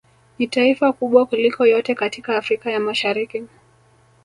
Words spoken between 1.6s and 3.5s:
yote katika Afrika ya mashariki